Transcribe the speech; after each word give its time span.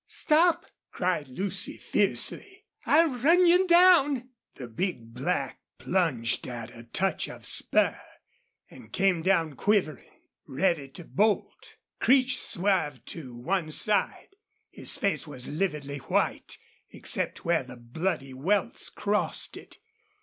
"Stop!" 0.07 0.65
cried 0.91 1.27
Lucy, 1.27 1.77
fiercely. 1.77 2.65
"I'll 2.87 3.11
run 3.19 3.45
you 3.45 3.67
down!" 3.67 4.29
The 4.55 4.67
big 4.67 5.13
black 5.13 5.59
plunged 5.77 6.47
at 6.47 6.75
a 6.75 6.85
touch 6.85 7.29
of 7.29 7.45
spur 7.45 7.99
and 8.67 8.91
came 8.91 9.21
down 9.21 9.53
quivering, 9.53 10.09
ready 10.47 10.87
to 10.87 11.03
bolt. 11.03 11.75
Creech 11.99 12.39
swerved 12.41 13.05
to 13.09 13.35
one 13.35 13.69
side. 13.69 14.29
His 14.71 14.97
face 14.97 15.27
was 15.27 15.49
lividly 15.51 15.97
white 15.99 16.57
except 16.89 17.45
where 17.45 17.61
the 17.61 17.77
bloody 17.77 18.33
welts 18.33 18.89
crossed 18.89 19.55
it. 19.55 19.77